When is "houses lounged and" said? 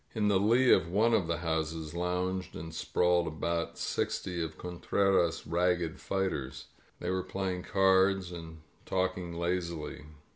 1.45-2.73